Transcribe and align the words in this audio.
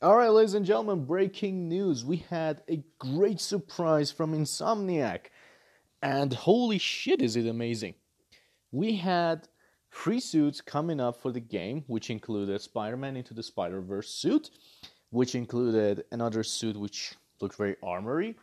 All 0.00 0.16
right, 0.16 0.28
ladies 0.28 0.54
and 0.54 0.64
gentlemen, 0.64 1.06
breaking 1.06 1.68
news. 1.68 2.04
We 2.04 2.18
had 2.30 2.62
a 2.70 2.84
great 3.00 3.40
surprise 3.40 4.12
from 4.12 4.32
Insomniac. 4.32 5.32
And 6.00 6.32
holy 6.32 6.78
shit, 6.78 7.20
is 7.20 7.34
it 7.34 7.48
amazing! 7.48 7.94
We 8.70 8.94
had 8.94 9.48
free 9.90 10.20
suits 10.20 10.60
coming 10.60 11.00
up 11.00 11.20
for 11.20 11.32
the 11.32 11.40
game, 11.40 11.82
which 11.88 12.10
included 12.10 12.60
Spider 12.60 12.96
Man 12.96 13.16
Into 13.16 13.34
the 13.34 13.42
Spider 13.42 13.80
Verse 13.80 14.08
suit, 14.08 14.50
which 15.10 15.34
included 15.34 16.04
another 16.12 16.44
suit 16.44 16.76
which 16.76 17.16
looked 17.40 17.56
very 17.56 17.74
armory, 17.82 18.36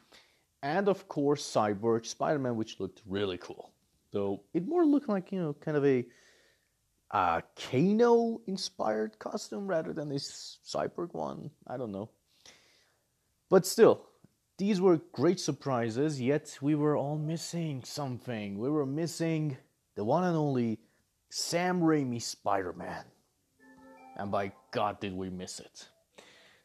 and 0.62 0.90
of 0.90 1.08
course, 1.08 1.50
Cyborg 1.50 2.06
Spider 2.06 2.40
Man, 2.40 2.58
which 2.58 2.82
looked 2.82 3.02
really 3.06 3.38
cool. 3.38 3.72
Though 4.12 4.44
it 4.54 4.68
more 4.68 4.86
looked 4.86 5.08
like, 5.08 5.32
you 5.32 5.40
know, 5.40 5.54
kind 5.54 5.78
of 5.78 5.86
a 5.86 6.06
uh, 7.16 7.40
Kano 7.56 8.42
inspired 8.46 9.18
costume 9.20 9.68
rather 9.68 9.94
than 9.94 10.10
this 10.10 10.60
cyborg 10.68 11.14
one. 11.14 11.50
I 11.66 11.78
don't 11.78 11.94
know. 11.94 12.10
But 13.50 13.66
still, 13.66 14.02
these 14.58 14.82
were 14.82 15.00
great 15.14 15.40
surprises, 15.40 16.20
yet 16.20 16.58
we 16.62 16.76
were 16.76 16.98
all 16.98 17.18
missing 17.18 17.82
something. 17.86 18.60
We 18.60 18.70
were 18.70 18.86
missing 18.86 19.56
the 19.96 20.04
one 20.04 20.26
and 20.26 20.36
only 20.36 20.78
Sam 21.30 21.80
Raimi 21.80 22.22
Spider 22.22 22.74
Man. 22.74 23.06
And 24.18 24.30
by 24.30 24.52
God, 24.72 25.00
did 25.00 25.14
we 25.14 25.30
miss 25.30 25.62
it. 25.62 25.88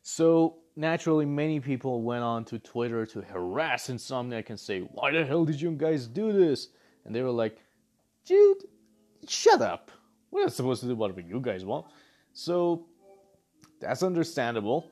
So, 0.02 0.56
naturally, 0.74 1.26
many 1.26 1.60
people 1.60 2.02
went 2.02 2.24
on 2.24 2.44
to 2.46 2.58
Twitter 2.58 3.06
to 3.06 3.20
harass 3.22 3.86
Insomniac 3.86 4.50
and 4.50 4.58
say, 4.58 4.80
Why 4.80 5.12
the 5.12 5.24
hell 5.24 5.44
did 5.44 5.60
you 5.60 5.70
guys 5.70 6.08
do 6.08 6.32
this? 6.32 6.70
And 7.04 7.14
they 7.14 7.22
were 7.22 7.30
like, 7.30 7.58
Dude, 8.24 8.64
shut 9.28 9.62
up. 9.62 9.92
We're 10.30 10.42
not 10.42 10.52
supposed 10.52 10.82
to 10.82 10.88
do 10.88 10.94
whatever 10.94 11.20
you 11.20 11.40
guys 11.40 11.64
want. 11.64 11.86
So 12.32 12.86
that's 13.80 14.02
understandable. 14.02 14.90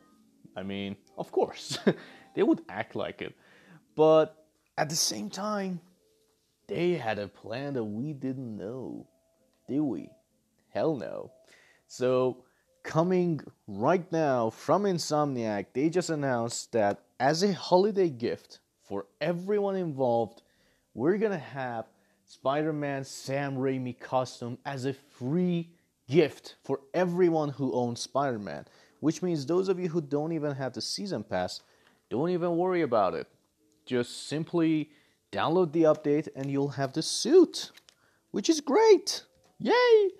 I 0.57 0.63
mean, 0.63 0.97
of 1.17 1.31
course, 1.31 1.79
they 2.35 2.43
would 2.43 2.63
act 2.69 2.97
like 2.97 3.23
it. 3.23 3.35
But 3.95 4.45
at 4.77 4.89
the 4.89 4.97
same 4.97 5.31
time, 5.31 5.81
they 6.67 6.95
had 6.95 7.19
a 7.19 7.29
plan 7.29 7.75
that 7.75 7.85
we 7.85 8.13
didn't 8.13 8.57
know. 8.57 9.07
Did 9.69 9.81
we? 9.81 10.11
Hell 10.71 10.97
no. 10.97 11.33
So, 11.87 12.45
coming 12.83 13.41
right 13.67 14.11
now 14.13 14.51
from 14.51 14.85
Insomniac, 14.85 15.67
they 15.73 15.89
just 15.89 16.11
announced 16.11 16.73
that 16.73 17.01
as 17.19 17.43
a 17.43 17.53
holiday 17.53 18.11
gift 18.11 18.61
for 18.83 19.07
everyone 19.21 19.77
involved, 19.77 20.43
we're 20.95 21.19
gonna 21.19 21.39
have 21.39 21.87
Spider 22.31 22.75
Man 22.75 23.05
Sam 23.05 23.57
Raimi 23.57 23.99
costume 23.99 24.59
as 24.67 24.85
a 24.85 24.93
free 24.93 25.71
gift 26.11 26.57
for 26.63 26.81
everyone 26.93 27.49
who 27.49 27.73
owns 27.73 28.01
Spider 28.01 28.39
Man. 28.39 28.67
Which 29.01 29.23
means 29.23 29.47
those 29.47 29.71
of 29.71 29.81
you 29.81 29.89
who 29.89 30.03
don't 30.03 30.33
even 30.33 30.53
have 30.53 30.75
the 30.75 30.83
season 30.83 31.25
pass, 31.25 31.63
don't 32.11 32.29
even 32.29 32.59
worry 32.59 32.83
about 32.83 33.15
it. 33.15 33.27
Just 33.87 34.29
simply 34.29 34.91
download 35.33 35.73
the 35.73 35.85
update 35.85 36.29
and 36.37 36.51
you'll 36.51 36.69
have 36.69 36.93
the 36.93 37.01
suit, 37.01 37.71
which 38.31 38.51
is 38.51 38.61
great. 38.61 39.25
Yay! 39.59 40.11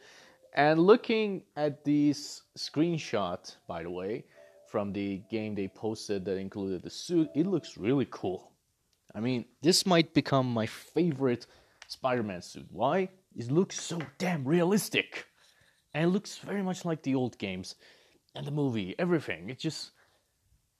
And 0.55 0.81
looking 0.81 1.43
at 1.57 1.85
this 1.85 2.43
screenshot, 2.57 3.55
by 3.67 3.83
the 3.83 3.91
way, 3.91 4.25
from 4.67 4.95
the 4.95 5.21
game 5.31 5.55
they 5.55 5.69
posted 5.69 6.25
that 6.25 6.39
included 6.39 6.83
the 6.83 6.91
suit, 6.91 7.29
it 7.35 7.47
looks 7.47 7.77
really 7.77 8.07
cool. 8.11 8.51
I 9.15 9.21
mean, 9.21 9.45
this 9.61 9.85
might 9.85 10.15
become 10.15 10.51
my 10.51 10.65
favorite 10.65 11.47
Spider 11.89 12.23
Man 12.23 12.43
suit. 12.43 12.67
Why? 12.71 13.09
It 13.35 13.51
looks 13.51 13.81
so 13.81 13.99
damn 14.19 14.45
realistic. 14.45 15.27
And 15.95 16.05
it 16.05 16.09
looks 16.09 16.39
very 16.39 16.63
much 16.63 16.85
like 16.85 17.03
the 17.03 17.15
old 17.15 17.37
games 17.39 17.75
and 18.35 18.47
the 18.47 18.51
movie, 18.51 18.95
everything. 18.99 19.49
It 19.51 19.59
just 19.59 19.93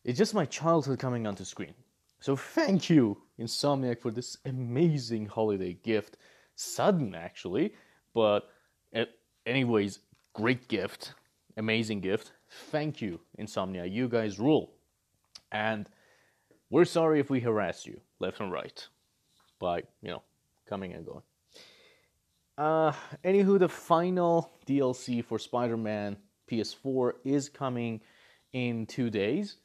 it's 0.05 0.19
just 0.19 0.35
my 0.35 0.45
childhood 0.45 0.99
coming 0.99 1.27
onto 1.27 1.45
screen. 1.45 1.75
So 2.21 2.37
thank 2.37 2.91
you, 2.91 3.19
Insomniac, 3.39 4.01
for 4.01 4.11
this 4.11 4.37
amazing 4.45 5.27
holiday 5.27 5.73
gift. 5.83 6.19
Sudden 6.55 7.15
actually, 7.15 7.75
but 8.15 8.51
eh, 8.93 9.07
anyways, 9.47 10.01
great 10.35 10.69
gift. 10.69 11.15
Amazing 11.57 12.01
gift. 12.01 12.33
Thank 12.71 13.01
you, 13.01 13.21
Insomnia. 13.39 13.85
You 13.87 14.09
guys 14.09 14.39
rule. 14.39 14.75
And 15.53 15.89
we're 16.71 16.85
sorry 16.85 17.19
if 17.19 17.31
we 17.31 17.41
harass 17.41 17.87
you 17.87 18.01
left 18.21 18.41
and 18.41 18.53
right 18.53 18.87
by, 19.59 19.79
you 20.03 20.11
know, 20.11 20.23
coming 20.69 20.93
and 20.93 21.07
going. 21.07 21.23
Uh, 22.57 22.93
anywho, 23.25 23.59
the 23.59 23.69
final 23.69 24.53
DLC 24.67 25.25
for 25.25 25.39
Spider 25.39 25.77
Man 25.77 26.17
PS4 26.51 27.13
is 27.25 27.49
coming 27.49 28.01
in 28.53 28.87
two 28.87 29.11
days. 29.11 29.57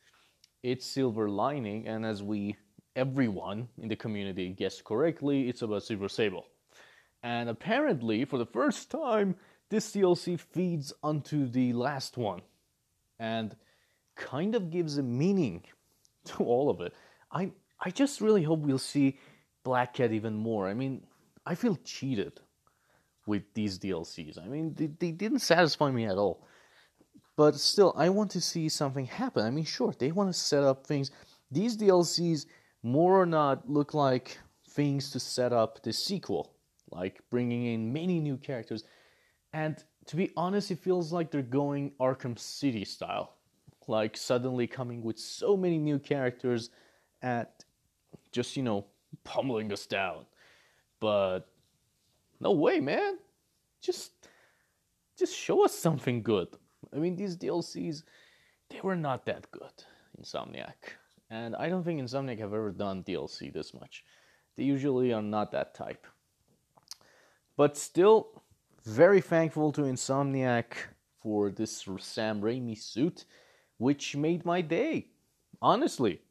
It's 0.62 0.86
Silver 0.86 1.30
Lining, 1.30 1.88
and 1.88 2.06
as 2.06 2.24
we, 2.24 2.56
everyone 2.96 3.68
in 3.82 3.90
the 3.90 3.96
community 3.96 4.50
guessed 4.50 4.84
correctly, 4.84 5.50
it's 5.50 5.62
about 5.62 5.84
Silver 5.84 6.08
Sable. 6.08 6.46
And 7.24 7.50
apparently, 7.50 8.26
for 8.26 8.38
the 8.38 8.46
first 8.46 8.92
time, 8.92 9.36
this 9.70 9.92
DLC 9.92 10.40
feeds 10.40 10.94
onto 11.02 11.48
the 11.48 11.74
last 11.74 12.18
one 12.18 12.42
and 13.20 13.56
kind 14.16 14.54
of 14.56 14.70
gives 14.70 14.98
a 14.98 15.04
meaning 15.04 15.64
to 16.26 16.44
all 16.44 16.70
of 16.70 16.80
it. 16.82 16.94
I 17.32 17.52
I 17.80 17.90
just 17.90 18.22
really 18.22 18.44
hope 18.44 18.60
we'll 18.60 18.78
see 18.78 19.18
Black 19.64 19.94
Cat 19.94 20.12
even 20.12 20.36
more. 20.36 20.68
I 20.68 20.74
mean, 20.74 21.04
I 21.46 21.56
feel 21.56 21.78
cheated 21.84 22.40
with 23.26 23.44
these 23.54 23.80
DLCs. 23.80 24.44
I 24.44 24.48
mean, 24.48 24.74
they, 24.76 24.88
they 24.88 25.12
didn't 25.12 25.40
satisfy 25.40 25.92
me 25.92 26.06
at 26.06 26.18
all. 26.18 26.46
But 27.36 27.56
still, 27.56 27.94
I 27.98 28.10
want 28.10 28.32
to 28.32 28.42
see 28.42 28.70
something 28.70 29.06
happen. 29.06 29.46
I 29.46 29.50
mean, 29.50 29.66
sure, 29.66 29.94
they 29.98 30.12
want 30.12 30.32
to 30.32 30.38
set 30.38 30.64
up 30.64 30.86
things. 30.86 31.12
These 31.52 31.78
DLCs, 31.78 32.46
more 32.84 33.20
or 33.20 33.26
not, 33.26 33.68
look 33.70 33.94
like 33.94 34.38
things 34.70 35.10
to 35.12 35.20
set 35.20 35.52
up 35.54 35.82
the 35.84 35.94
sequel, 35.94 36.54
like 36.92 37.22
bringing 37.30 37.66
in 37.66 37.92
many 37.92 38.20
new 38.20 38.38
characters. 38.38 38.84
And 39.54 39.84
to 40.08 40.16
be 40.16 40.32
honest, 40.38 40.70
it 40.72 40.80
feels 40.80 41.12
like 41.12 41.32
they're 41.32 41.42
going 41.42 41.92
Arkham 42.00 42.38
City 42.38 42.86
style. 42.86 43.36
Like 43.88 44.16
suddenly 44.16 44.68
coming 44.68 45.02
with 45.02 45.20
so 45.20 45.58
many 45.58 45.78
new 45.78 46.00
characters 46.00 46.70
at 47.22 47.64
just, 48.32 48.56
you 48.56 48.64
know, 48.64 48.86
pummeling 49.24 49.72
us 49.72 49.86
down. 49.86 50.26
But 51.00 51.42
no 52.40 52.52
way, 52.52 52.80
man. 52.80 53.18
Just 53.82 54.12
just 55.18 55.36
show 55.36 55.64
us 55.64 55.76
something 55.76 56.24
good. 56.24 56.48
I 56.94 56.98
mean, 56.98 57.16
these 57.16 57.38
DLCs 57.38 58.04
they 58.70 58.80
were 58.82 58.96
not 58.96 59.26
that 59.26 59.50
good, 59.52 59.84
Insomniac. 60.20 60.98
And 61.30 61.56
I 61.56 61.70
don't 61.70 61.84
think 61.84 62.02
Insomniac 62.02 62.40
have 62.40 62.54
ever 62.54 62.72
done 62.72 63.04
DLC 63.04 63.54
this 63.54 63.74
much. 63.74 64.04
They 64.56 64.64
usually 64.64 65.14
are 65.14 65.22
not 65.22 65.52
that 65.52 65.76
type. 65.76 66.06
But 67.56 67.78
still, 67.78 68.44
very 68.84 69.22
thankful 69.22 69.72
to 69.74 69.82
Insomniac 69.82 70.74
for 71.22 71.52
this 71.52 71.88
Sam 72.00 72.42
Raimi 72.42 72.78
suit, 72.78 73.26
which 73.78 74.16
made 74.16 74.46
my 74.46 74.62
day. 74.62 75.08
Honestly, 75.62 76.22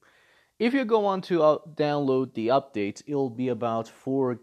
if 0.63 0.73
you 0.73 0.85
go 0.85 1.05
on 1.07 1.21
to 1.23 1.43
uh, 1.43 1.59
download 1.75 2.35
the 2.35 2.47
update, 2.59 3.03
it'll 3.09 3.37
be 3.45 3.49
about 3.49 3.89
four, 3.89 4.39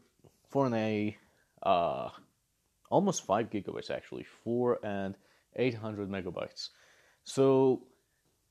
four 0.49 0.65
and 0.65 0.75
a, 0.75 1.17
uh, 1.63 2.09
almost 2.89 3.25
five 3.25 3.49
gigabytes 3.49 3.89
actually, 3.89 4.25
four 4.43 4.79
and 4.83 5.15
eight 5.55 5.73
hundred 5.73 6.09
megabytes. 6.09 6.71
So 7.23 7.83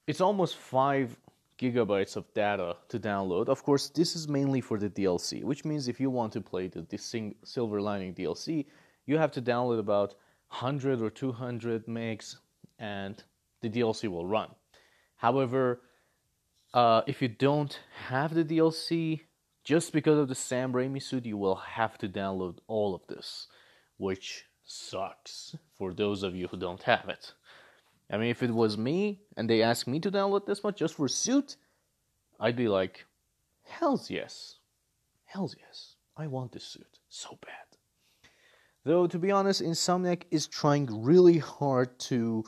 it's 0.07 0.23
almost 0.23 0.57
five 0.57 1.15
gigabytes 1.59 2.17
of 2.17 2.33
data 2.33 2.77
to 2.89 2.99
download. 2.99 3.51
Of 3.51 3.63
course, 3.63 3.91
this 3.91 4.17
is 4.17 4.29
mainly 4.29 4.63
for 4.63 4.79
the 4.79 4.89
DLC, 4.89 5.45
which 5.45 5.67
means 5.67 5.89
if 5.89 6.01
you 6.01 6.09
want 6.09 6.33
to 6.33 6.41
play 6.41 6.69
the, 6.69 6.87
the 6.89 7.35
Silver 7.45 7.83
Lining 7.83 8.15
DLC, 8.15 8.65
you 9.05 9.19
have 9.19 9.33
to 9.33 9.43
download 9.43 9.79
about 9.79 10.15
100 10.49 11.03
or 11.03 11.11
200 11.11 11.87
megs, 11.87 12.37
and 12.79 13.23
the 13.61 13.69
DLC 13.69 14.09
will 14.09 14.25
run. 14.25 14.49
However, 15.17 15.83
uh, 16.75 17.03
if 17.07 17.23
you 17.23 17.29
don't 17.29 17.79
have 18.09 18.35
the 18.35 18.45
DLC, 18.45 19.23
just 19.65 19.93
because 19.93 20.19
of 20.19 20.29
the 20.29 20.35
Sam 20.35 20.73
Raimi 20.73 21.03
suit, 21.03 21.27
you 21.27 21.37
will 21.37 21.57
have 21.57 21.99
to 21.99 22.09
download 22.09 22.59
all 22.67 22.95
of 22.95 23.07
this, 23.09 23.49
which 23.97 24.47
sucks 24.65 25.57
for 25.77 25.93
those 25.93 26.23
of 26.23 26.35
you 26.35 26.49
who 26.49 26.57
don't 26.57 26.83
have 26.83 27.09
it. 27.09 27.33
I 28.11 28.17
mean, 28.17 28.31
if 28.31 28.43
it 28.43 28.51
was 28.51 28.79
me 28.79 29.21
and 29.37 29.49
they 29.49 29.63
asked 29.63 29.87
me 29.87 30.01
to 30.01 30.11
download 30.11 30.47
this 30.47 30.63
much 30.65 30.79
just 30.79 30.95
for 30.95 31.09
suit, 31.09 31.57
I'd 32.41 32.57
be 32.57 32.69
like, 32.69 33.05
hell's 33.65 34.11
yes. 34.11 34.57
Hell's 35.27 35.55
yes. 35.59 35.97
I 36.17 36.27
want 36.27 36.53
this 36.53 36.65
suit 36.65 36.99
so 37.09 37.39
bad. 37.43 37.53
Though, 38.85 39.07
to 39.07 39.19
be 39.19 39.31
honest, 39.31 39.63
Insomniac 39.63 40.23
is 40.31 40.47
trying 40.47 41.03
really 41.03 41.39
hard 41.39 41.99
to, 42.01 42.45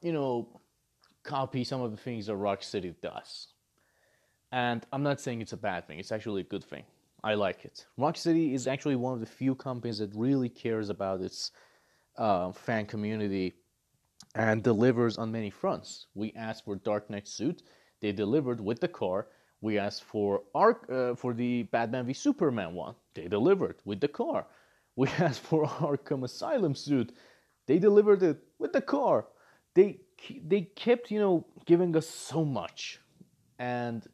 you 0.00 0.12
know, 0.12 0.57
copy 1.24 1.64
some 1.64 1.80
of 1.80 1.90
the 1.90 1.96
things 1.96 2.26
that 2.26 2.34
Rocksteady 2.34 2.94
does. 3.00 3.48
And 4.52 4.86
I'm 4.92 5.02
not 5.02 5.20
saying 5.20 5.42
it's 5.42 5.52
a 5.52 5.58
bad 5.58 5.86
thing, 5.86 5.98
it's 5.98 6.12
actually 6.12 6.40
a 6.42 6.44
good 6.44 6.64
thing. 6.64 6.84
I 7.24 7.34
like 7.34 7.64
it. 7.64 7.84
Rocksteady 7.98 8.54
is 8.54 8.66
actually 8.66 8.96
one 8.96 9.12
of 9.12 9.20
the 9.20 9.26
few 9.26 9.54
companies 9.54 9.98
that 9.98 10.14
really 10.14 10.48
cares 10.48 10.88
about 10.88 11.20
its 11.20 11.50
uh, 12.16 12.52
fan 12.52 12.86
community 12.86 13.54
and 14.34 14.62
delivers 14.62 15.18
on 15.18 15.32
many 15.32 15.50
fronts. 15.50 16.06
We 16.14 16.32
asked 16.36 16.64
for 16.64 16.76
Dark 16.76 17.10
Knight 17.10 17.26
suit, 17.26 17.62
they 18.00 18.12
delivered 18.12 18.60
with 18.60 18.80
the 18.80 18.88
car. 18.88 19.28
We 19.60 19.78
asked 19.78 20.04
for 20.04 20.42
Arc 20.54 20.88
uh, 20.90 21.16
for 21.16 21.34
the 21.34 21.64
Batman 21.64 22.06
v 22.06 22.12
Superman 22.12 22.74
one, 22.74 22.94
they 23.14 23.26
delivered 23.26 23.76
with 23.84 24.00
the 24.00 24.08
car. 24.08 24.46
We 24.94 25.08
asked 25.18 25.40
for 25.40 25.66
Arkham 25.66 26.24
Asylum 26.24 26.74
suit, 26.74 27.12
they 27.66 27.78
delivered 27.78 28.22
it 28.22 28.38
with 28.58 28.72
the 28.72 28.80
car. 28.80 29.26
They 29.78 30.00
they 30.44 30.62
kept 30.62 31.12
you 31.12 31.20
know 31.20 31.46
giving 31.64 31.94
us 31.94 32.08
so 32.08 32.44
much, 32.44 33.00
and 33.60 34.04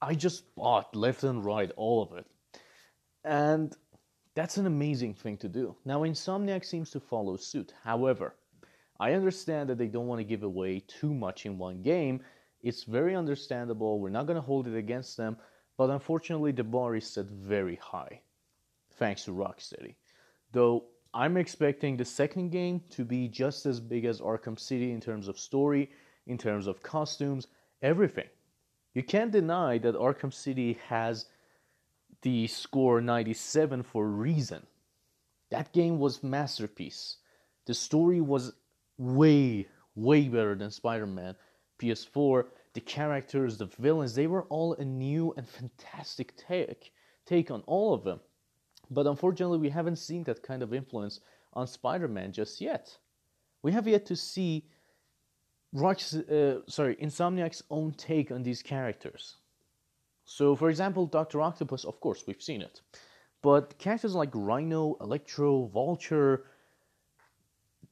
I 0.00 0.14
just 0.14 0.54
bought 0.54 0.96
left 0.96 1.24
and 1.24 1.44
right 1.44 1.70
all 1.76 2.02
of 2.02 2.16
it, 2.16 2.24
and 3.22 3.76
that's 4.34 4.56
an 4.56 4.64
amazing 4.64 5.12
thing 5.12 5.36
to 5.38 5.48
do. 5.48 5.76
Now 5.84 6.04
Insomniac 6.04 6.64
seems 6.64 6.88
to 6.92 7.00
follow 7.00 7.36
suit. 7.36 7.74
However, 7.84 8.34
I 8.98 9.12
understand 9.12 9.68
that 9.68 9.76
they 9.76 9.88
don't 9.88 10.06
want 10.06 10.20
to 10.20 10.32
give 10.32 10.42
away 10.42 10.80
too 10.80 11.12
much 11.12 11.44
in 11.44 11.58
one 11.58 11.82
game. 11.82 12.22
It's 12.62 12.84
very 12.84 13.14
understandable. 13.14 14.00
We're 14.00 14.18
not 14.18 14.26
going 14.26 14.40
to 14.40 14.50
hold 14.50 14.68
it 14.68 14.74
against 14.84 15.18
them, 15.18 15.36
but 15.76 15.90
unfortunately, 15.90 16.52
the 16.52 16.64
bar 16.64 16.96
is 16.96 17.06
set 17.06 17.26
very 17.26 17.76
high, 17.76 18.22
thanks 18.92 19.24
to 19.24 19.32
Rocksteady. 19.32 19.96
Though 20.52 20.86
I'm 21.14 21.36
expecting 21.36 21.96
the 21.96 22.04
second 22.04 22.50
game 22.50 22.82
to 22.90 23.04
be 23.04 23.28
just 23.28 23.66
as 23.66 23.80
big 23.80 24.04
as 24.04 24.20
Arkham 24.20 24.58
City 24.58 24.92
in 24.92 25.00
terms 25.00 25.26
of 25.28 25.38
story, 25.38 25.90
in 26.26 26.36
terms 26.36 26.66
of 26.66 26.82
costumes, 26.82 27.46
everything. 27.82 28.28
You 28.94 29.02
can't 29.02 29.32
deny 29.32 29.78
that 29.78 29.94
Arkham 29.94 30.32
City 30.32 30.78
has 30.88 31.26
the 32.22 32.46
score 32.46 33.00
97 33.00 33.82
for 33.82 34.04
a 34.04 34.08
reason. 34.08 34.66
That 35.50 35.72
game 35.72 35.98
was 35.98 36.22
masterpiece. 36.22 37.16
The 37.66 37.74
story 37.74 38.20
was 38.20 38.52
way, 38.98 39.68
way 39.94 40.28
better 40.28 40.54
than 40.54 40.70
Spider 40.70 41.06
Man. 41.06 41.36
PS4, 41.80 42.44
the 42.74 42.80
characters, 42.80 43.56
the 43.56 43.66
villains, 43.66 44.14
they 44.14 44.26
were 44.26 44.44
all 44.44 44.74
a 44.74 44.84
new 44.84 45.32
and 45.36 45.48
fantastic 45.48 46.36
take, 46.36 46.92
take 47.24 47.50
on 47.50 47.62
all 47.66 47.94
of 47.94 48.04
them. 48.04 48.20
But 48.90 49.06
unfortunately, 49.06 49.58
we 49.58 49.70
haven't 49.70 49.96
seen 49.96 50.24
that 50.24 50.42
kind 50.42 50.62
of 50.62 50.72
influence 50.72 51.20
on 51.52 51.66
Spider 51.66 52.08
Man 52.08 52.32
just 52.32 52.60
yet. 52.60 52.96
We 53.62 53.72
have 53.72 53.86
yet 53.88 54.06
to 54.06 54.16
see 54.16 54.64
Rock's, 55.72 56.14
uh, 56.14 56.60
sorry, 56.66 56.96
Insomniac's 56.96 57.62
own 57.70 57.92
take 57.92 58.30
on 58.30 58.42
these 58.42 58.62
characters. 58.62 59.36
So, 60.24 60.54
for 60.56 60.70
example, 60.70 61.06
Doctor 61.06 61.40
Octopus, 61.40 61.84
of 61.84 62.00
course, 62.00 62.24
we've 62.26 62.42
seen 62.42 62.62
it. 62.62 62.80
But 63.42 63.78
characters 63.78 64.14
like 64.14 64.30
Rhino, 64.34 64.96
Electro, 65.00 65.66
Vulture, 65.66 66.44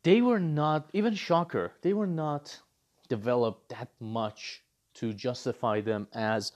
they 0.02 0.20
were 0.20 0.40
not, 0.40 0.90
even 0.92 1.14
Shocker, 1.14 1.72
they 1.82 1.92
were 1.92 2.06
not 2.06 2.60
developed 3.08 3.68
that 3.70 3.88
much 4.00 4.62
to 4.94 5.12
justify 5.12 5.80
them 5.80 6.08
as 6.12 6.52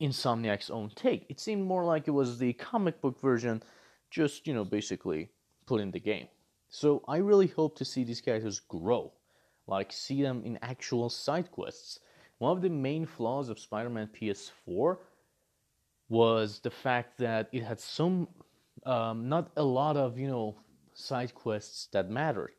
Insomniac's 0.00 0.70
own 0.70 0.90
take. 0.94 1.26
It 1.28 1.40
seemed 1.40 1.66
more 1.66 1.84
like 1.84 2.08
it 2.08 2.12
was 2.12 2.38
the 2.38 2.52
comic 2.54 3.00
book 3.00 3.20
version, 3.20 3.62
just, 4.10 4.46
you 4.46 4.54
know, 4.54 4.64
basically 4.64 5.30
put 5.66 5.80
in 5.80 5.90
the 5.90 6.00
game. 6.00 6.28
So 6.68 7.04
I 7.06 7.18
really 7.18 7.46
hope 7.46 7.76
to 7.78 7.84
see 7.84 8.04
these 8.04 8.20
characters 8.20 8.60
grow, 8.60 9.12
like 9.66 9.92
see 9.92 10.22
them 10.22 10.42
in 10.44 10.58
actual 10.62 11.08
side 11.08 11.50
quests. 11.52 12.00
One 12.38 12.56
of 12.56 12.62
the 12.62 12.70
main 12.70 13.06
flaws 13.06 13.48
of 13.48 13.60
Spider 13.60 13.90
Man 13.90 14.08
PS4 14.08 14.98
was 16.08 16.58
the 16.58 16.70
fact 16.70 17.18
that 17.18 17.48
it 17.52 17.62
had 17.62 17.80
some, 17.80 18.28
um, 18.84 19.28
not 19.28 19.50
a 19.56 19.62
lot 19.62 19.96
of, 19.96 20.18
you 20.18 20.26
know, 20.26 20.56
side 20.94 21.34
quests 21.34 21.86
that 21.92 22.10
mattered. 22.10 22.54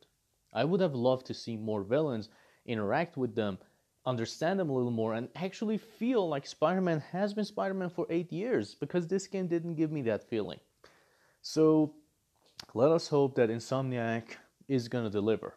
I 0.52 0.64
would 0.64 0.80
have 0.80 0.94
loved 0.94 1.26
to 1.26 1.34
see 1.34 1.56
more 1.56 1.82
villains 1.82 2.30
interact 2.64 3.16
with 3.16 3.34
them, 3.34 3.58
understand 4.06 4.60
them 4.60 4.70
a 4.70 4.72
little 4.72 4.90
more, 4.90 5.14
and 5.14 5.28
actually 5.34 5.78
feel 5.78 6.28
like 6.28 6.46
Spider 6.46 6.80
Man 6.80 7.02
has 7.12 7.34
been 7.34 7.44
Spider 7.44 7.74
Man 7.74 7.90
for 7.90 8.06
eight 8.08 8.32
years 8.32 8.74
because 8.74 9.06
this 9.06 9.26
game 9.26 9.48
didn't 9.48 9.74
give 9.74 9.90
me 9.90 10.02
that 10.02 10.28
feeling. 10.28 10.60
So 11.42 11.94
let 12.74 12.90
us 12.90 13.08
hope 13.08 13.34
that 13.36 13.50
Insomniac 13.50 14.36
is 14.68 14.88
going 14.88 15.04
to 15.04 15.10
deliver. 15.10 15.54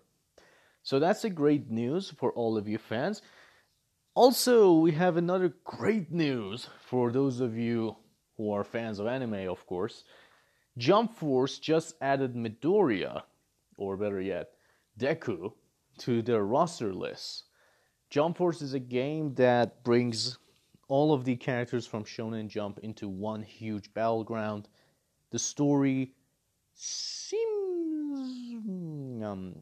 So 0.84 1.00
that's 1.00 1.24
a 1.24 1.30
great 1.30 1.69
news 1.69 2.12
for 2.18 2.31
all 2.34 2.57
of 2.57 2.68
you 2.68 2.78
fans. 2.78 3.22
Also, 4.16 4.74
we 4.74 4.92
have 4.92 5.18
another 5.18 5.54
great 5.63 6.12
news 6.12 6.68
for 6.80 7.12
those 7.12 7.40
of 7.40 7.57
you 7.57 7.95
who 8.38 8.52
are 8.52 8.63
fans 8.63 9.00
of 9.00 9.07
anime, 9.07 9.48
of 9.48 9.66
course. 9.66 10.04
Jump 10.78 11.16
Force 11.16 11.60
just 11.60 11.95
added 12.02 12.36
Midoriya, 12.36 13.24
or 13.78 13.98
better 13.98 14.22
yet, 14.22 14.50
Deku, 14.98 15.52
to 16.00 16.22
their 16.22 16.44
roster 16.44 16.94
list. 16.94 17.44
Jump 18.09 18.38
Force 18.38 18.61
is 18.61 18.73
a 18.73 18.79
game 18.79 19.35
that 19.35 19.83
brings 19.83 20.39
all 20.88 21.13
of 21.13 21.25
the 21.25 21.35
characters 21.35 21.85
from 21.85 22.03
Shonen 22.03 22.47
Jump 22.47 22.79
into 22.79 23.07
one 23.07 23.44
huge 23.44 23.94
battleground. 23.94 24.67
The 25.29 25.38
story 25.38 26.13
seems 26.73 27.39
um, 29.23 29.56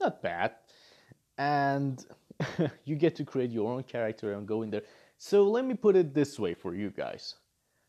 not 0.00 0.22
bad, 0.22 0.54
and 1.38 2.04
you 2.84 2.96
get 2.96 3.14
to 3.16 3.24
create 3.24 3.50
your 3.52 3.72
own 3.72 3.84
character 3.84 4.32
and 4.32 4.46
go 4.46 4.62
in 4.62 4.70
there. 4.70 4.82
So 5.18 5.44
let 5.44 5.64
me 5.64 5.74
put 5.74 5.94
it 5.94 6.14
this 6.14 6.38
way 6.38 6.54
for 6.54 6.74
you 6.74 6.90
guys 6.90 7.36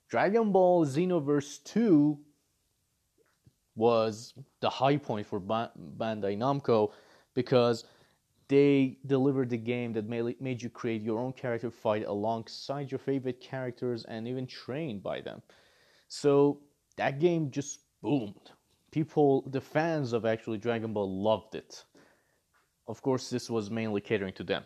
Dragon 0.07 0.51
Ball 0.51 0.85
Xenoverse 0.85 1.63
2 1.63 2.17
was 3.75 4.33
the 4.61 4.69
high 4.69 4.97
point 4.97 5.25
for 5.25 5.41
Bandai 5.41 6.37
Namco 6.37 6.91
because 7.33 7.85
they 8.47 8.97
delivered 9.07 9.49
the 9.49 9.57
game 9.57 9.93
that 9.93 10.07
made 10.07 10.61
you 10.61 10.69
create 10.69 11.01
your 11.01 11.19
own 11.19 11.33
character, 11.33 11.71
fight 11.71 12.05
alongside 12.05 12.91
your 12.91 12.99
favorite 12.99 13.41
characters, 13.41 14.05
and 14.05 14.27
even 14.27 14.45
trained 14.45 15.01
by 15.01 15.21
them. 15.21 15.41
So 16.07 16.61
that 16.97 17.19
game 17.19 17.49
just 17.49 17.79
boomed. 18.01 18.51
People, 18.91 19.49
the 19.49 19.59
fans 19.61 20.13
of 20.13 20.25
actually 20.25 20.57
Dragon 20.59 20.93
Ball 20.93 21.23
loved 21.23 21.55
it. 21.55 21.83
Of 22.87 23.01
course, 23.01 23.29
this 23.29 23.49
was 23.49 23.71
mainly 23.71 23.99
catering 23.99 24.33
to 24.33 24.43
them. 24.43 24.63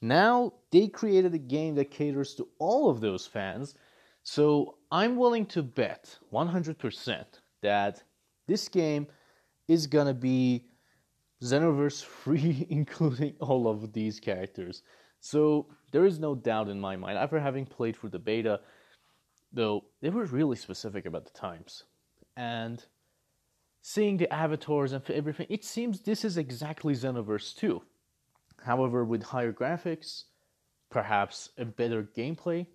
Now 0.00 0.52
they 0.70 0.86
created 0.86 1.34
a 1.34 1.38
game 1.38 1.74
that 1.74 1.90
caters 1.90 2.34
to 2.36 2.48
all 2.58 2.88
of 2.90 3.00
those 3.00 3.26
fans. 3.26 3.74
So 4.22 4.76
I'm 4.92 5.16
willing 5.16 5.46
to 5.46 5.62
bet 5.62 6.16
100% 6.32 7.24
that 7.62 8.02
this 8.46 8.68
game 8.68 9.06
is 9.66 9.86
gonna 9.86 10.14
be 10.14 10.66
Xenoverse 11.44 12.02
free, 12.02 12.66
including 12.70 13.34
all 13.38 13.68
of 13.68 13.92
these 13.92 14.18
characters. 14.18 14.82
So 15.20 15.66
there 15.90 16.06
is 16.06 16.18
no 16.18 16.34
doubt 16.34 16.68
in 16.68 16.80
my 16.80 16.96
mind, 16.96 17.18
after 17.18 17.38
having 17.38 17.66
played 17.66 17.96
through 17.96 18.10
the 18.10 18.18
beta, 18.18 18.60
though 19.52 19.84
they 20.00 20.10
were 20.10 20.24
really 20.24 20.56
specific 20.56 21.06
about 21.06 21.24
the 21.24 21.38
times. 21.38 21.84
And 22.36 22.84
seeing 23.82 24.16
the 24.16 24.32
avatars 24.32 24.92
and 24.92 25.08
everything, 25.10 25.46
it 25.50 25.64
seems 25.64 26.00
this 26.00 26.24
is 26.24 26.36
exactly 26.36 26.94
Xenoverse 26.94 27.54
2. 27.56 27.82
However, 28.64 29.04
with 29.04 29.22
higher 29.22 29.52
graphics, 29.52 30.24
perhaps 30.90 31.50
a 31.58 31.64
better 31.64 32.02
gameplay, 32.02 32.66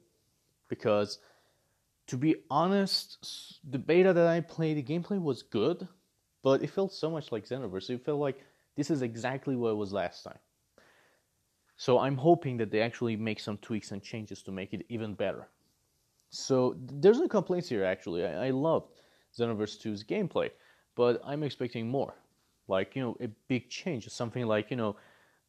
because 0.68 1.20
to 2.08 2.18
be 2.18 2.36
honest, 2.50 3.60
the 3.70 3.80
beta 3.80 4.14
that 4.14 4.28
I 4.28 4.42
played, 4.42 4.78
the 4.78 4.84
gameplay 4.84 5.22
was 5.22 5.44
good, 5.44 5.88
but 6.44 6.64
it 6.64 6.70
felt 6.70 6.94
so 6.94 7.10
much 7.10 7.32
like 7.32 7.46
Xenoverse. 7.48 7.90
It 7.90 8.06
felt 8.06 8.20
like 8.20 8.44
this 8.76 8.90
is 8.90 9.02
exactly 9.02 9.56
what 9.56 9.70
it 9.70 9.78
was 9.78 9.94
last 9.94 10.24
time. 10.24 10.40
So 11.78 12.00
I'm 12.00 12.18
hoping 12.18 12.58
that 12.58 12.72
they 12.72 12.82
actually 12.82 13.16
make 13.16 13.40
some 13.40 13.58
tweaks 13.58 13.92
and 13.92 14.02
changes 14.02 14.44
to 14.44 14.52
make 14.52 14.74
it 14.74 14.86
even 14.90 15.14
better. 15.14 15.48
So 16.30 16.76
there's 16.78 17.20
no 17.20 17.28
complaints 17.28 17.70
here 17.70 17.86
actually. 17.86 18.26
I, 18.26 18.48
I 18.48 18.50
loved 18.50 18.92
Xenoverse 19.38 19.78
2's 19.78 20.04
gameplay, 20.04 20.50
but 20.96 21.22
I'm 21.26 21.44
expecting 21.44 21.90
more. 21.90 22.16
Like, 22.68 22.96
you 22.96 23.02
know, 23.02 23.18
a 23.20 23.28
big 23.48 23.70
change, 23.70 24.08
something 24.10 24.46
like, 24.46 24.70
you 24.70 24.78
know, 24.78 24.96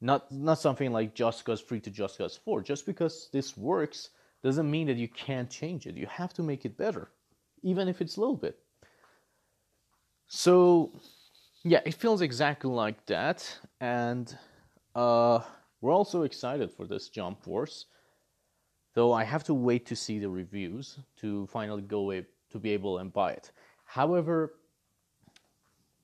not 0.01 0.33
not 0.33 0.59
something 0.59 0.93
like 0.93 1.15
Just 1.15 1.45
Cause 1.45 1.61
3 1.61 1.81
to 1.81 1.91
Just 1.91 2.19
Cause 2.19 2.37
4. 2.37 2.63
Just 2.63 2.87
because 2.87 3.29
this 3.33 3.57
works 3.57 4.11
doesn't 4.43 4.71
mean 4.71 4.87
that 4.87 4.97
you 4.97 5.09
can't 5.09 5.51
change 5.51 5.87
it. 5.87 5.97
You 5.97 6.07
have 6.07 6.33
to 6.35 6.43
make 6.43 6.65
it 6.65 6.79
better, 6.79 7.11
even 7.63 7.89
if 7.89 8.01
it's 8.01 8.17
a 8.17 8.21
little 8.21 8.37
bit. 8.37 8.59
So, 10.29 10.93
yeah, 11.63 11.81
it 11.85 11.95
feels 11.95 12.23
exactly 12.23 12.71
like 12.71 13.05
that, 13.07 13.59
and 13.81 14.35
uh, 14.95 15.41
we're 15.81 15.93
also 15.93 16.23
excited 16.23 16.73
for 16.73 16.87
this 16.87 17.09
Jump 17.09 17.43
Force. 17.43 17.87
Though 18.95 19.13
I 19.13 19.25
have 19.25 19.45
to 19.45 19.55
wait 19.55 19.87
to 19.87 19.97
see 19.97 20.19
the 20.19 20.29
reviews 20.29 20.99
to 21.21 21.47
finally 21.47 21.83
go 21.83 22.11
to 22.13 22.59
be 22.59 22.71
able 22.73 22.99
and 22.99 23.13
buy 23.13 23.33
it. 23.33 23.53
However, 23.85 24.55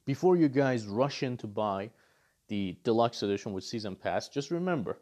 before 0.05 0.37
you 0.37 0.49
guys 0.49 0.87
rush 0.87 1.23
in 1.23 1.37
to 1.39 1.47
buy 1.49 1.91
the 2.49 2.77
deluxe 2.85 3.23
edition 3.23 3.53
with 3.53 3.65
season 3.65 3.97
pass, 3.97 4.29
just 4.29 4.51
remember 4.53 4.99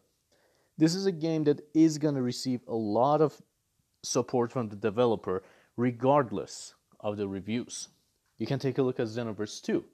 this 0.78 0.94
is 0.94 1.06
a 1.06 1.12
game 1.12 1.44
that 1.44 1.60
is 1.74 1.98
going 1.98 2.14
to 2.14 2.22
receive 2.22 2.60
a 2.66 2.74
lot 2.74 3.20
of 3.20 3.40
support 4.02 4.50
from 4.50 4.68
the 4.68 4.76
developer 4.76 5.42
regardless 5.76 6.74
of 7.00 7.16
the 7.16 7.28
reviews. 7.28 7.88
You 8.38 8.46
can 8.46 8.58
take 8.58 8.78
a 8.78 8.82
look 8.82 8.98
at 8.98 9.06
Xenoverse 9.06 9.60
2. 9.62 9.84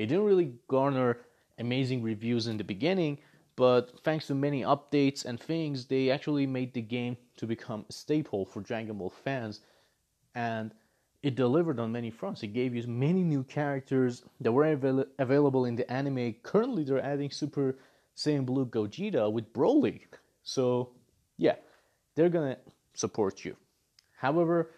It 0.00 0.06
didn't 0.06 0.24
really 0.24 0.54
garner 0.66 1.18
amazing 1.58 2.02
reviews 2.02 2.46
in 2.46 2.56
the 2.56 2.64
beginning, 2.64 3.18
but 3.54 4.00
thanks 4.02 4.26
to 4.28 4.34
many 4.34 4.62
updates 4.62 5.26
and 5.26 5.38
things, 5.38 5.84
they 5.84 6.10
actually 6.10 6.46
made 6.46 6.72
the 6.72 6.80
game 6.80 7.18
to 7.36 7.46
become 7.46 7.84
a 7.86 7.92
staple 7.92 8.46
for 8.46 8.62
Dragon 8.62 8.96
Ball 8.96 9.10
fans, 9.10 9.60
and 10.34 10.72
it 11.22 11.34
delivered 11.34 11.78
on 11.78 11.92
many 11.92 12.10
fronts. 12.10 12.42
It 12.42 12.54
gave 12.54 12.74
you 12.74 12.82
many 12.86 13.22
new 13.22 13.44
characters 13.44 14.22
that 14.40 14.50
were 14.50 14.72
avail- 14.72 15.04
available 15.18 15.66
in 15.66 15.76
the 15.76 15.90
anime. 15.92 16.34
Currently, 16.42 16.84
they're 16.84 17.04
adding 17.04 17.30
Super 17.30 17.76
Saiyan 18.16 18.46
Blue 18.46 18.64
Gogeta 18.64 19.30
with 19.30 19.52
Broly. 19.52 20.00
So, 20.42 20.94
yeah, 21.36 21.56
they're 22.14 22.30
gonna 22.30 22.56
support 22.94 23.44
you. 23.44 23.54
However, 24.16 24.70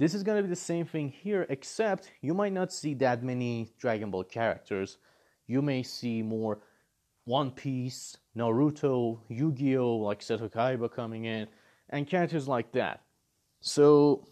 this 0.00 0.14
is 0.14 0.24
gonna 0.24 0.42
be 0.42 0.48
the 0.48 0.56
same 0.56 0.86
thing 0.86 1.10
here, 1.10 1.46
except 1.48 2.10
you 2.22 2.34
might 2.34 2.52
not 2.52 2.72
see 2.72 2.94
that 2.94 3.22
many 3.22 3.70
Dragon 3.78 4.10
Ball 4.10 4.24
characters. 4.24 4.98
You 5.46 5.62
may 5.62 5.82
see 5.82 6.22
more 6.22 6.62
One 7.24 7.50
Piece, 7.50 8.16
Naruto, 8.36 9.20
Yu 9.28 9.52
Gi 9.52 9.76
Oh!, 9.76 9.96
like 9.98 10.20
Seto 10.20 10.50
Kaiba 10.50 10.90
coming 10.90 11.26
in, 11.26 11.46
and 11.90 12.08
characters 12.08 12.48
like 12.48 12.72
that. 12.72 13.02
So, 13.60 14.26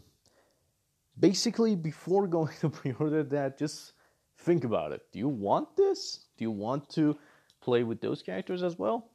basically 1.20 1.74
before 1.76 2.26
going 2.38 2.54
to 2.60 2.70
pre-order 2.70 3.22
that 3.22 3.58
just 3.58 3.92
think 4.38 4.64
about 4.64 4.92
it 4.92 5.02
do 5.12 5.18
you 5.18 5.28
want 5.28 5.76
this 5.76 6.26
do 6.36 6.44
you 6.44 6.50
want 6.50 6.88
to 6.88 7.18
play 7.60 7.82
with 7.82 8.00
those 8.00 8.22
characters 8.22 8.62
as 8.62 8.78
well 8.78 9.10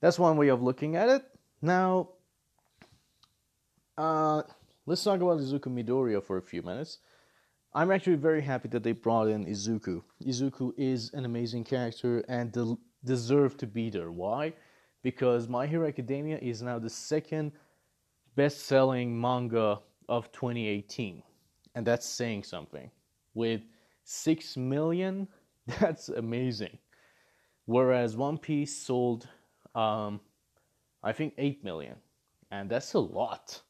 that's 0.00 0.18
one 0.18 0.36
way 0.36 0.48
of 0.48 0.62
looking 0.62 0.96
at 0.96 1.08
it 1.08 1.22
now 1.60 2.08
uh, 3.98 4.42
let's 4.86 5.04
talk 5.04 5.20
about 5.20 5.38
izuku 5.38 5.68
midoriya 5.68 6.22
for 6.22 6.38
a 6.38 6.42
few 6.42 6.62
minutes 6.62 6.98
i'm 7.74 7.90
actually 7.90 8.16
very 8.16 8.42
happy 8.42 8.68
that 8.68 8.82
they 8.82 8.92
brought 8.92 9.28
in 9.28 9.44
izuku 9.46 10.02
izuku 10.26 10.72
is 10.76 11.10
an 11.14 11.24
amazing 11.24 11.64
character 11.64 12.24
and 12.28 12.52
de- 12.52 12.76
deserve 13.04 13.56
to 13.56 13.66
be 13.66 13.90
there 13.90 14.10
why 14.10 14.52
because 15.02 15.48
my 15.48 15.66
hero 15.66 15.88
academia 15.88 16.38
is 16.38 16.62
now 16.62 16.78
the 16.78 16.90
second 16.90 17.52
best-selling 18.34 19.18
manga 19.18 19.78
of 20.08 20.30
2018, 20.32 21.22
and 21.74 21.86
that's 21.86 22.06
saying 22.06 22.44
something. 22.44 22.90
With 23.34 23.62
6 24.04 24.56
million, 24.56 25.28
that's 25.80 26.08
amazing. 26.08 26.78
Whereas 27.66 28.16
One 28.16 28.38
Piece 28.38 28.76
sold, 28.76 29.28
um, 29.74 30.20
I 31.02 31.12
think, 31.12 31.34
8 31.38 31.64
million, 31.64 31.96
and 32.50 32.70
that's 32.70 32.94
a 32.94 32.98
lot. 32.98 33.60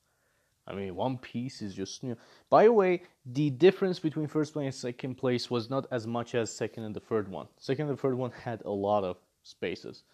I 0.66 0.74
mean, 0.74 0.94
One 0.94 1.18
Piece 1.18 1.60
is 1.60 1.74
just. 1.74 2.02
new. 2.02 2.16
By 2.48 2.64
the 2.64 2.72
way, 2.72 3.02
the 3.26 3.50
difference 3.50 3.98
between 3.98 4.28
first 4.28 4.52
place 4.52 4.66
and 4.66 4.74
second 4.74 5.16
place 5.16 5.50
was 5.50 5.68
not 5.68 5.86
as 5.90 6.06
much 6.06 6.34
as 6.34 6.54
second 6.54 6.84
and 6.84 6.94
the 6.94 7.00
third 7.00 7.28
one. 7.28 7.48
Second 7.58 7.88
and 7.88 7.96
the 7.96 8.00
third 8.00 8.16
one 8.16 8.30
had 8.30 8.62
a 8.64 8.70
lot 8.70 9.02
of 9.02 9.16
spaces, 9.42 10.04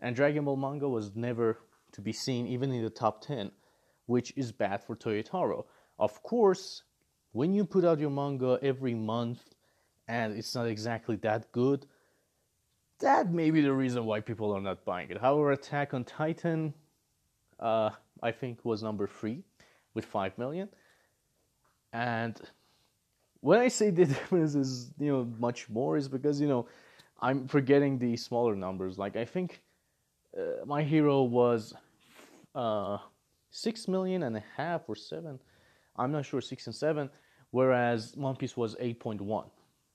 and 0.00 0.14
Dragon 0.14 0.44
Ball 0.44 0.56
manga 0.56 0.88
was 0.88 1.16
never 1.16 1.58
to 1.92 2.00
be 2.00 2.12
seen 2.12 2.46
even 2.46 2.72
in 2.72 2.84
the 2.84 2.90
top 2.90 3.24
10, 3.24 3.50
which 4.06 4.32
is 4.36 4.52
bad 4.52 4.82
for 4.84 4.94
Toyotaro. 4.94 5.64
Of 5.98 6.22
course, 6.22 6.82
when 7.32 7.52
you 7.52 7.64
put 7.64 7.84
out 7.84 7.98
your 7.98 8.10
manga 8.10 8.58
every 8.62 8.94
month 8.94 9.54
and 10.06 10.36
it's 10.36 10.54
not 10.54 10.66
exactly 10.66 11.16
that 11.16 11.50
good, 11.52 11.86
that 13.00 13.32
may 13.32 13.50
be 13.50 13.60
the 13.60 13.72
reason 13.72 14.04
why 14.04 14.20
people 14.20 14.52
are 14.52 14.60
not 14.60 14.84
buying 14.84 15.10
it. 15.10 15.18
However, 15.20 15.52
Attack 15.52 15.94
on 15.94 16.04
Titan, 16.04 16.74
uh, 17.58 17.90
I 18.22 18.30
think, 18.30 18.64
was 18.64 18.82
number 18.82 19.06
three 19.06 19.42
with 19.96 20.04
5 20.04 20.38
million. 20.38 20.68
And 21.92 22.40
when 23.40 23.58
I 23.58 23.68
say 23.68 23.90
the 24.00 24.06
difference 24.06 24.54
is, 24.54 24.92
you 24.98 25.10
know, 25.10 25.28
much 25.38 25.68
more, 25.68 25.96
is 25.96 26.08
because, 26.08 26.40
you 26.40 26.46
know, 26.46 26.68
I'm 27.20 27.48
forgetting 27.48 27.98
the 27.98 28.16
smaller 28.16 28.54
numbers. 28.54 28.98
Like, 28.98 29.16
I 29.16 29.24
think 29.24 29.62
uh, 30.38 30.64
my 30.64 30.84
hero 30.84 31.24
was 31.24 31.74
uh, 32.54 32.98
6 33.50 33.88
million 33.88 34.22
and 34.22 34.36
a 34.36 34.44
half 34.56 34.82
or 34.88 34.94
7 34.94 35.40
I'm 35.98 36.12
not 36.12 36.24
sure 36.26 36.40
six 36.40 36.66
and 36.66 36.74
seven, 36.74 37.10
whereas 37.50 38.14
One 38.16 38.36
Piece 38.36 38.56
was 38.56 38.76
eight 38.80 39.00
point 39.00 39.20
one. 39.20 39.46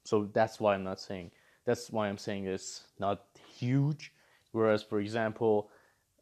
So 0.04 0.30
that's 0.34 0.60
why 0.60 0.74
I'm 0.74 0.84
not 0.84 1.00
saying. 1.00 1.32
That's 1.66 1.92
why 1.92 2.10
I'm 2.10 2.18
saying 2.18 2.48
it's 2.48 2.86
not 3.00 3.26
huge. 3.58 4.14
Whereas, 4.52 4.84
for 4.84 5.00
example, 5.00 5.70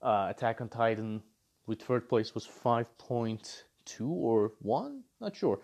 uh, 0.01 0.27
Attack 0.29 0.61
on 0.61 0.69
Titan 0.69 1.21
with 1.65 1.81
third 1.81 2.09
place 2.09 2.35
was 2.35 2.45
five 2.45 2.85
point 2.97 3.65
two 3.89 4.09
or 4.09 4.53
one, 4.59 5.03
not 5.19 5.35
sure, 5.35 5.59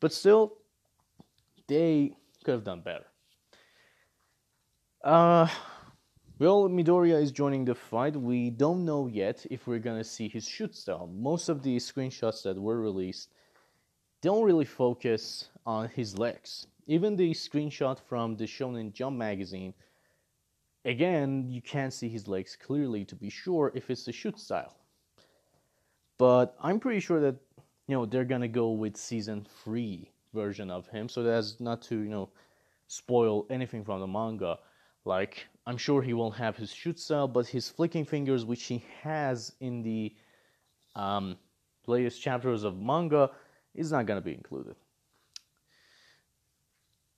but 0.00 0.12
still, 0.12 0.58
they 1.68 2.16
could 2.44 2.52
have 2.52 2.64
done 2.64 2.80
better. 2.80 3.06
Uh, 5.04 5.48
well, 6.38 6.68
Midoriya 6.68 7.22
is 7.22 7.30
joining 7.30 7.64
the 7.64 7.74
fight. 7.74 8.16
We 8.16 8.50
don't 8.50 8.84
know 8.84 9.06
yet 9.06 9.46
if 9.50 9.66
we're 9.66 9.78
gonna 9.78 10.04
see 10.04 10.28
his 10.28 10.46
shoot 10.46 10.74
style. 10.74 11.06
Most 11.06 11.48
of 11.48 11.62
the 11.62 11.76
screenshots 11.76 12.42
that 12.42 12.60
were 12.60 12.80
released 12.80 13.30
don't 14.22 14.44
really 14.44 14.64
focus 14.64 15.50
on 15.66 15.88
his 15.88 16.18
legs. 16.18 16.66
Even 16.86 17.16
the 17.16 17.30
screenshot 17.32 17.98
from 18.08 18.36
the 18.36 18.44
Shonen 18.44 18.92
Jump 18.92 19.16
magazine, 19.16 19.72
again, 20.84 21.48
you 21.48 21.62
can't 21.62 21.92
see 21.92 22.08
his 22.08 22.26
legs 22.26 22.56
clearly 22.56 23.04
to 23.04 23.14
be 23.14 23.30
sure 23.30 23.70
if 23.74 23.88
it's 23.90 24.04
the 24.04 24.12
shoot 24.12 24.38
style. 24.38 24.76
But 26.18 26.56
I'm 26.60 26.80
pretty 26.80 27.00
sure 27.00 27.20
that 27.20 27.36
you 27.92 27.98
know 27.98 28.06
they're 28.06 28.24
gonna 28.24 28.48
go 28.48 28.70
with 28.70 28.96
season 28.96 29.46
three 29.62 30.08
version 30.32 30.70
of 30.70 30.88
him, 30.88 31.10
so 31.10 31.22
that's 31.22 31.60
not 31.60 31.82
to 31.82 31.98
you 31.98 32.08
know 32.08 32.30
spoil 32.86 33.44
anything 33.50 33.84
from 33.84 34.00
the 34.00 34.06
manga. 34.06 34.58
Like 35.04 35.46
I'm 35.66 35.76
sure 35.76 36.00
he 36.00 36.14
won't 36.14 36.36
have 36.36 36.56
his 36.56 36.72
shoot 36.72 36.98
style, 36.98 37.28
but 37.28 37.46
his 37.46 37.68
flicking 37.68 38.06
fingers, 38.06 38.46
which 38.46 38.62
he 38.64 38.82
has 39.02 39.52
in 39.60 39.82
the 39.82 40.14
um, 40.96 41.36
latest 41.86 42.22
chapters 42.22 42.64
of 42.64 42.78
manga, 42.78 43.30
is 43.74 43.92
not 43.92 44.06
to 44.06 44.22
be 44.22 44.32
included. 44.32 44.74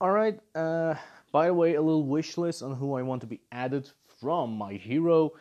All 0.00 0.10
right. 0.10 0.40
Uh, 0.56 0.96
by 1.30 1.46
the 1.46 1.54
way, 1.54 1.74
a 1.76 1.82
little 1.82 2.04
wish 2.04 2.36
list 2.36 2.64
on 2.64 2.74
who 2.74 2.94
I 2.94 3.02
want 3.02 3.20
to 3.20 3.28
be 3.28 3.40
added 3.52 3.88
from 4.20 4.58
my 4.58 4.72
hero. 4.72 5.34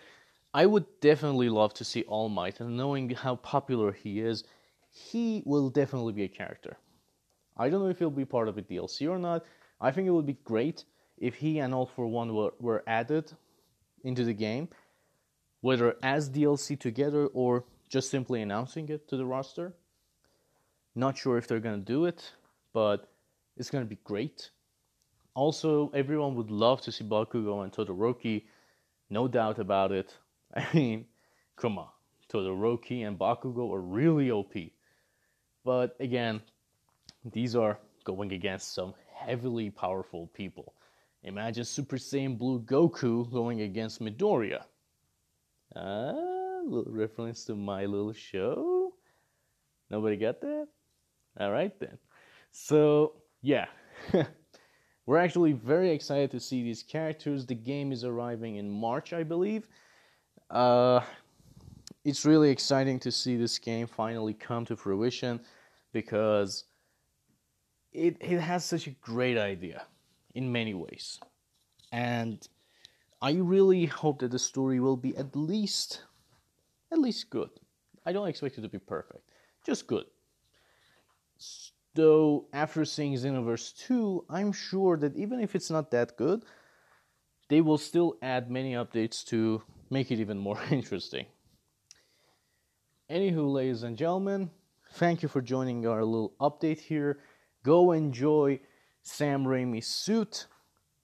I 0.53 0.67
would 0.67 0.85
definitely 1.01 1.49
love 1.49 1.73
to 1.75 1.83
see 1.83 2.03
All 2.03 2.29
Might, 2.29 2.59
and 2.59 2.77
knowing 2.77 3.09
how 3.09 3.37
popular 3.37 3.91
he 3.91 4.19
is, 4.19 4.43
he 4.93 5.41
will 5.45 5.69
definitely 5.69 6.13
be 6.13 6.23
a 6.23 6.27
character. 6.27 6.77
I 7.57 7.69
don't 7.69 7.81
know 7.81 7.89
if 7.89 7.97
he'll 7.97 8.11
be 8.11 8.25
part 8.25 8.47
of 8.47 8.57
a 8.59 8.61
DLC 8.61 9.09
or 9.09 9.17
not. 9.17 9.43
I 9.81 9.91
think 9.91 10.07
it 10.07 10.11
would 10.11 10.27
be 10.27 10.37
great 10.43 10.85
if 11.17 11.35
he 11.35 11.59
and 11.59 11.73
All 11.73 11.87
for 11.87 12.07
One 12.07 12.33
were, 12.35 12.53
were 12.59 12.83
added 12.85 13.33
into 14.03 14.23
the 14.23 14.33
game, 14.33 14.69
whether 15.61 15.95
as 16.03 16.29
DLC 16.29 16.79
together 16.79 17.25
or 17.27 17.65
just 17.89 18.11
simply 18.11 18.41
announcing 18.41 18.87
it 18.89 19.07
to 19.07 19.17
the 19.17 19.25
roster. 19.25 19.73
Not 20.95 21.17
sure 21.17 21.37
if 21.37 21.47
they're 21.47 21.59
going 21.59 21.79
to 21.79 21.85
do 21.85 22.05
it, 22.05 22.31
but 22.71 23.09
it's 23.57 23.71
going 23.71 23.83
to 23.83 23.89
be 23.89 23.99
great. 24.03 24.51
Also, 25.33 25.89
everyone 25.95 26.35
would 26.35 26.51
love 26.51 26.81
to 26.81 26.91
see 26.91 27.03
Bakugo 27.03 27.63
and 27.63 27.71
Todoroki, 27.71 28.43
no 29.09 29.27
doubt 29.27 29.57
about 29.57 29.91
it. 29.91 30.15
I 30.55 30.67
mean, 30.71 31.05
come 31.55 31.79
on, 31.79 31.89
Todoroki 32.31 33.07
and 33.07 33.17
Bakugo 33.17 33.73
are 33.73 33.81
really 33.81 34.29
OP. 34.29 34.53
But 35.63 35.95
again, 35.99 36.41
these 37.31 37.55
are 37.55 37.79
going 38.03 38.33
against 38.33 38.73
some 38.73 38.93
heavily 39.13 39.69
powerful 39.69 40.27
people. 40.33 40.73
Imagine 41.23 41.63
Super 41.63 41.95
Saiyan 41.95 42.37
Blue 42.37 42.59
Goku 42.59 43.31
going 43.31 43.61
against 43.61 44.01
Midoriya. 44.01 44.63
Ah, 45.75 46.59
little 46.65 46.91
reference 46.91 47.45
to 47.45 47.55
my 47.55 47.85
little 47.85 48.13
show. 48.13 48.93
Nobody 49.89 50.17
got 50.17 50.41
that? 50.41 50.67
All 51.39 51.51
right 51.51 51.77
then. 51.79 51.97
So 52.51 53.13
yeah, 53.41 53.67
we're 55.05 55.17
actually 55.17 55.53
very 55.53 55.91
excited 55.91 56.31
to 56.31 56.39
see 56.39 56.61
these 56.61 56.83
characters. 56.83 57.45
The 57.45 57.55
game 57.55 57.91
is 57.91 58.03
arriving 58.03 58.57
in 58.57 58.69
March, 58.69 59.13
I 59.13 59.23
believe. 59.23 59.67
Uh, 60.49 61.01
it's 62.03 62.25
really 62.25 62.49
exciting 62.49 62.99
to 62.99 63.11
see 63.11 63.37
this 63.37 63.57
game 63.59 63.87
finally 63.87 64.33
come 64.33 64.65
to 64.65 64.75
fruition 64.75 65.39
because 65.93 66.65
it 67.91 68.17
it 68.19 68.39
has 68.39 68.65
such 68.65 68.87
a 68.87 68.91
great 69.01 69.37
idea 69.37 69.85
in 70.35 70.51
many 70.51 70.73
ways, 70.73 71.19
and 71.91 72.47
I 73.21 73.33
really 73.33 73.85
hope 73.85 74.19
that 74.19 74.31
the 74.31 74.39
story 74.39 74.79
will 74.79 74.97
be 74.97 75.15
at 75.15 75.35
least 75.35 76.03
at 76.91 76.99
least 76.99 77.29
good. 77.29 77.49
I 78.05 78.11
don't 78.11 78.27
expect 78.27 78.57
it 78.57 78.61
to 78.61 78.69
be 78.69 78.79
perfect, 78.79 79.29
just 79.65 79.87
good. 79.87 80.05
Though 81.95 82.47
after 82.53 82.85
seeing 82.85 83.13
Xenoverse 83.13 83.77
2, 83.87 84.25
I'm 84.29 84.51
sure 84.51 84.97
that 84.97 85.15
even 85.15 85.39
if 85.39 85.55
it's 85.55 85.69
not 85.69 85.91
that 85.91 86.17
good, 86.17 86.43
they 87.49 87.61
will 87.61 87.77
still 87.77 88.17
add 88.21 88.49
many 88.49 88.73
updates 88.73 89.23
to 89.25 89.61
make 89.89 90.11
it 90.11 90.19
even 90.19 90.37
more 90.37 90.59
interesting. 90.71 91.27
Anywho, 93.13 93.53
ladies 93.53 93.83
and 93.83 93.95
gentlemen, 93.95 94.49
thank 94.93 95.21
you 95.21 95.29
for 95.29 95.39
joining 95.39 95.85
our 95.85 96.03
little 96.03 96.33
update 96.41 96.79
here. 96.79 97.19
Go 97.61 97.91
enjoy 97.91 98.59
Sam 99.03 99.43
Raimi's 99.45 99.85
suit 99.85 100.47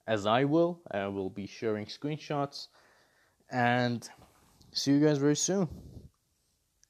as 0.08 0.26
I 0.26 0.42
will. 0.42 0.80
I 0.90 1.06
will 1.06 1.30
be 1.30 1.46
sharing 1.46 1.86
screenshots 1.86 2.66
and 3.48 4.10
see 4.72 4.90
you 4.90 4.98
guys 4.98 5.18
very 5.18 5.36
soon. 5.36 5.68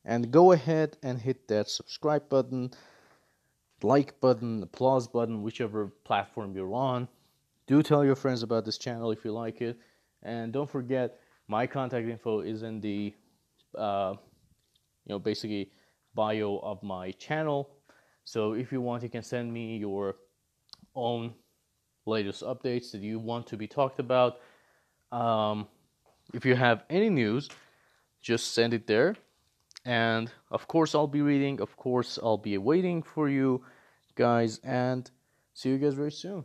And 0.06 0.30
go 0.30 0.52
ahead 0.52 0.96
and 1.02 1.20
hit 1.20 1.46
that 1.48 1.68
subscribe 1.68 2.30
button, 2.30 2.70
like 3.82 4.18
button, 4.22 4.62
applause 4.62 5.06
button, 5.06 5.42
whichever 5.42 5.88
platform 6.02 6.56
you're 6.56 6.72
on. 6.72 7.08
Do 7.66 7.82
tell 7.82 8.06
your 8.06 8.16
friends 8.16 8.42
about 8.42 8.64
this 8.64 8.78
channel 8.78 9.10
if 9.10 9.22
you 9.26 9.32
like 9.32 9.60
it. 9.60 9.78
And 10.22 10.50
don't 10.50 10.70
forget, 10.70 11.18
my 11.46 11.66
contact 11.66 12.08
info 12.08 12.40
is 12.40 12.62
in 12.62 12.80
the, 12.80 13.12
uh, 13.76 14.14
you 15.06 15.14
know, 15.14 15.18
basically 15.18 15.70
bio 16.14 16.58
of 16.62 16.82
my 16.82 17.12
channel. 17.12 17.70
So 18.24 18.52
if 18.52 18.72
you 18.72 18.80
want, 18.80 19.02
you 19.02 19.08
can 19.08 19.22
send 19.22 19.52
me 19.52 19.76
your 19.76 20.16
own 20.94 21.34
latest 22.06 22.42
updates 22.42 22.92
that 22.92 23.00
you 23.00 23.18
want 23.18 23.46
to 23.48 23.56
be 23.56 23.66
talked 23.66 23.98
about. 23.98 24.38
Um, 25.12 25.66
if 26.34 26.44
you 26.44 26.54
have 26.54 26.84
any 26.90 27.10
news, 27.10 27.48
just 28.20 28.54
send 28.54 28.74
it 28.74 28.86
there. 28.86 29.16
And 29.84 30.30
of 30.50 30.68
course, 30.68 30.94
I'll 30.94 31.06
be 31.06 31.22
reading. 31.22 31.60
Of 31.60 31.76
course, 31.76 32.18
I'll 32.22 32.38
be 32.38 32.58
waiting 32.58 33.02
for 33.02 33.28
you 33.28 33.64
guys. 34.14 34.60
And 34.62 35.10
see 35.54 35.70
you 35.70 35.78
guys 35.78 35.94
very 35.94 36.12
soon. 36.12 36.44